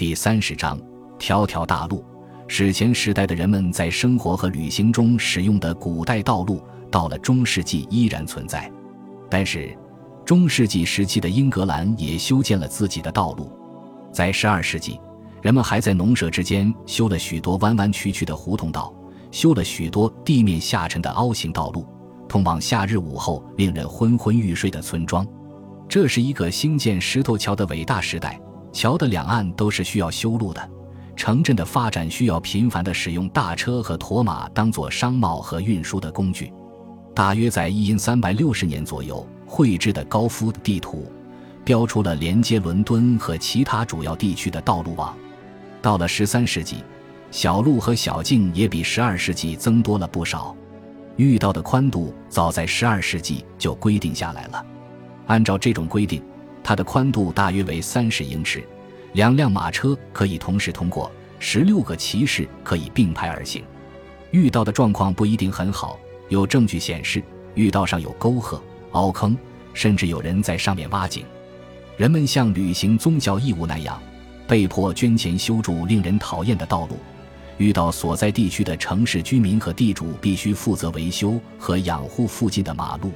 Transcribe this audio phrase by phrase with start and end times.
[0.00, 0.80] 第三十章：
[1.18, 2.02] 条条大路。
[2.48, 8.72] 史前时代的人们在生活和旅行中使用的古代道路，到了中世纪依然存在。
[9.28, 9.76] 但是，
[10.24, 13.52] 中世纪时期的英格兰也修建了自己的道路。
[14.10, 14.98] 在十二世纪，
[15.42, 18.90] 人们还在农舍之间修了许多弯弯曲曲的胡同道，
[19.30, 21.86] 修了许多地面下沉的凹形道路，
[22.26, 25.26] 通往夏日午后令人昏昏欲睡的村庄。
[25.86, 28.40] 这是一个兴建石头桥的伟大时代。
[28.72, 30.70] 桥的两岸都是需要修路的，
[31.16, 36.52] 城镇的发展需要频繁地使用大车和驼马当做商贸和运输的工具。
[37.14, 41.10] 大约在一因三百六十年左右绘制的高夫地图，
[41.64, 45.14] 标出了连接伦敦和其他主要地区的道路网。
[45.82, 46.84] 到了十三世纪，
[47.30, 50.54] 小路和小径也比十二世纪增多了不少。
[51.16, 54.64] 遇到的宽度早在十二世纪就规定下来了，
[55.26, 56.22] 按照这种规定。
[56.62, 58.62] 它的宽度大约为三十英尺，
[59.14, 63.62] 两辆马车可以同时通过，十六个骑士可以并排而行。
[64.30, 67.22] 遇到的状况不一定很好，有证据显示
[67.54, 68.62] 遇到上有沟壑、
[68.92, 69.36] 凹坑，
[69.74, 71.24] 甚至有人在上面挖井。
[71.96, 74.00] 人们像履行宗教义务那样，
[74.46, 76.96] 被迫捐钱修筑令人讨厌的道路。
[77.58, 83.12] 遇到所在地区的城市居民和地主必须负责维修和养护附近的马路。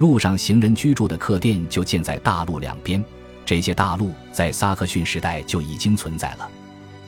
[0.00, 3.04] 路上行人居住的客店就建在大路两边，
[3.44, 6.50] 这些大路在萨克逊时代就已经存在了。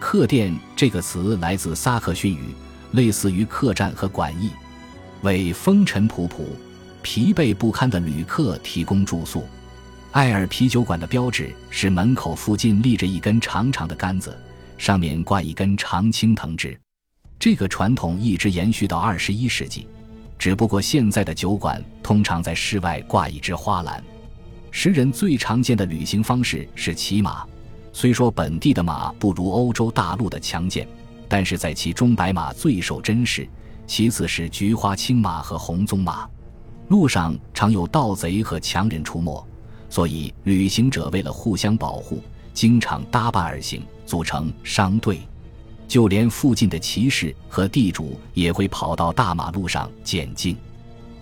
[0.00, 2.52] 客店这个词来自萨克逊语，
[2.90, 4.50] 类似于客栈和馆驿，
[5.22, 6.38] 为风尘仆仆、
[7.00, 9.46] 疲惫不堪的旅客提供住宿。
[10.10, 14.36] 艾尔啤酒馆的标志是门口附近立着一根长长的杆子，
[14.76, 16.76] 上面挂一根长青藤枝。
[17.38, 19.86] 这个传统一直延续到二十一世纪。
[20.40, 24.02] 只不过现在的酒馆通常在室外挂一只花篮。
[24.70, 27.44] 诗人最常见的旅行方式是骑马，
[27.92, 30.88] 虽说本地的马不如欧洲大陆的强健，
[31.28, 33.46] 但是在其中白马最受珍视，
[33.86, 36.26] 其次是菊花青马和红鬃马。
[36.88, 39.46] 路上常有盗贼和强人出没，
[39.90, 42.22] 所以旅行者为了互相保护，
[42.54, 45.20] 经常搭伴而行，组成商队。
[45.90, 50.56] 就连附近的骑士和地主也会跑到大马路上捡金。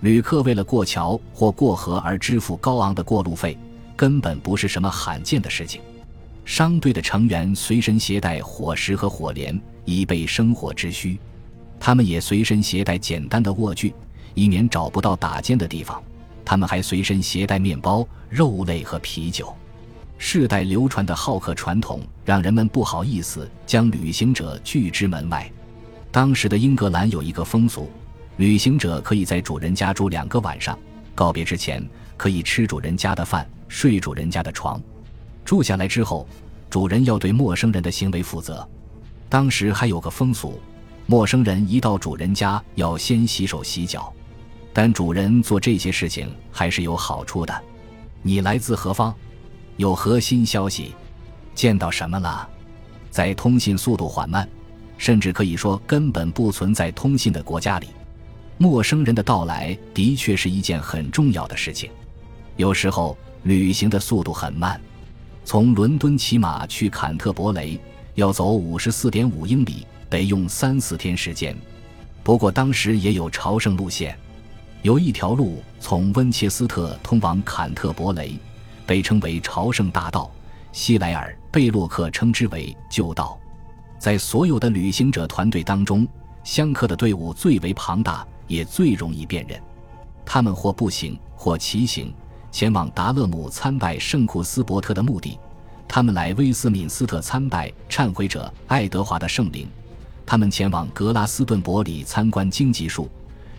[0.00, 3.56] 旅客为了过桥或过河而支付高昂的过路费，
[3.96, 5.80] 根本不是什么罕见的事情。
[6.44, 11.18] 商队的成员随身携带火石和火镰，以备生火之需。
[11.80, 13.94] 他们也随身携带简单的卧具，
[14.34, 15.98] 以免找不到打尖的地方。
[16.44, 19.50] 他们还随身携带面包、肉类和啤酒。
[20.20, 25.50] 世代流传的好客传统，让人们不好意思将旅行者拒之门外。
[26.10, 27.88] 当时的英格兰有一个风俗：
[28.36, 30.76] 旅行者可以在主人家住两个晚上，
[31.14, 31.82] 告别之前
[32.16, 34.82] 可以吃主人家的饭，睡主人家的床。
[35.44, 36.26] 住下来之后，
[36.68, 38.68] 主人要对陌生人的行为负责。
[39.28, 40.60] 当时还有个风俗：
[41.06, 44.12] 陌生人一到主人家要先洗手洗脚，
[44.72, 47.62] 但主人做这些事情还是有好处的。
[48.20, 49.14] 你来自何方？
[49.78, 50.92] 有核心消息，
[51.54, 52.48] 见到什么了？
[53.12, 54.46] 在通信速度缓慢，
[54.96, 57.86] 甚至可以说根本不存在通信的国家里，
[58.56, 61.88] 陌生人的到来的确是一件很重要的事情。
[62.56, 64.80] 有时候旅行的速度很慢，
[65.44, 67.78] 从伦敦骑马去坎特伯雷
[68.16, 71.56] 要走五十四点五英里，得用三四天时间。
[72.24, 74.18] 不过当时也有朝圣路线，
[74.82, 78.36] 有一条路从温切斯特通往坎特伯雷。
[78.88, 80.30] 被称为朝圣大道，
[80.72, 83.38] 希莱尔·贝洛克称之为旧道。
[83.98, 86.08] 在所有的旅行者团队当中，
[86.42, 89.60] 香客的队伍最为庞大，也最容易辨认。
[90.24, 92.10] 他们或步行，或骑行，
[92.50, 95.38] 前往达勒姆参拜圣库斯伯特的墓地；
[95.86, 99.66] 他们来威斯敏斯特参拜忏悔者爱德华的圣灵；
[100.24, 103.06] 他们前往格拉斯顿伯里参观荆棘树，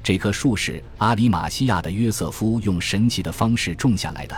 [0.01, 4.35] 这棵树是阿里马西亚的约瑟夫用神奇的方式种下来的。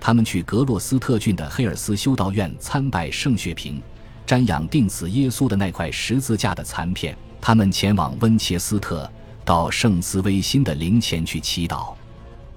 [0.00, 3.82] 他们去格洛斯特郡的黑尔斯修道院参拜圣血瓶，
[4.26, 7.16] 瞻仰钉死耶稣的那块十字架的残片。
[7.40, 9.10] 他们前往温切斯特，
[9.44, 11.92] 到圣斯威辛的灵前去祈祷。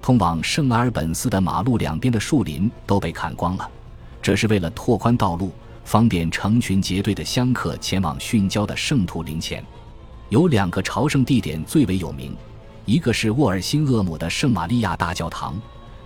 [0.00, 3.70] 通往圣阿尔本斯的马路两边的树林都被砍光了，
[4.20, 5.52] 这是为了拓宽道路，
[5.84, 9.64] 方便成群结队的香客前往殉教的圣徒灵前。
[10.28, 12.36] 有两个朝圣地点最为有名，
[12.84, 15.54] 一个是沃尔辛厄姆的圣玛利亚大教堂。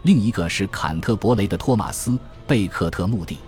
[0.07, 2.13] 另一个是坎特伯雷的托马斯·
[2.47, 3.39] 贝克特墓地。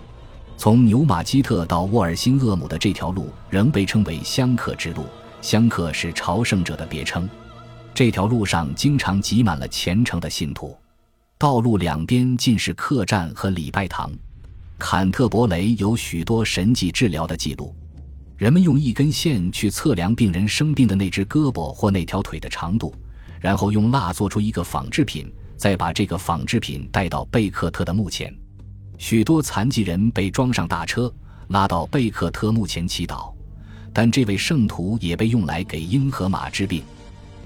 [0.57, 5.05] 从牛马基特到沃尔辛厄姆的这条路仍被称为香客之路，
[5.41, 7.29] 香客是朝圣者的别称。
[7.93, 10.77] 这条路上经常挤满了虔诚的信徒，
[11.37, 14.11] 道路两边尽是客栈和礼拜堂。
[14.77, 17.73] 坎特伯雷有许多神迹治疗的记录。
[18.35, 22.93] 人们用一根线去测量病人生病的那只胳膊或那条腿的长度，
[23.39, 28.33] 然后用蜡做出一个仿制品，再把这个仿制品带到贝克特的墓前。
[28.97, 31.13] 许多残疾人被装上大车，
[31.49, 33.33] 拉到贝克特墓前祈祷，
[33.91, 36.81] 但这位圣徒也被用来给鹰和马治病。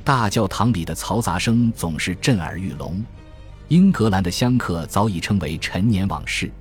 [0.04, 3.04] 大教堂里的嘈杂声总是震耳欲聋。
[3.70, 6.52] 英格兰的香客早已称为陈年往事，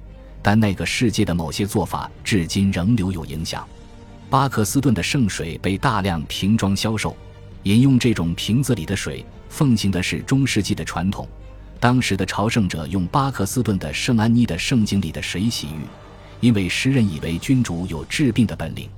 [0.41, 3.69] 但那个世界的某些做法至今仍留有影响。
[4.31, 7.15] 巴克斯顿的圣水被大量瓶装销售，
[7.65, 11.29] 饮用这种瓶子里的水，奉行的是中世纪的传统。
[11.83, 15.81] 当时的朝圣者用巴克斯顿的圣安妮的圣经里的水洗浴，
[16.39, 18.89] 因为诗人以为君主有治病的本领。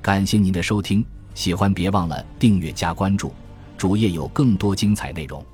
[0.00, 3.34] 感谢您的收听，喜欢别忘了订阅加关注，
[3.76, 5.44] 主页有更多精彩内容。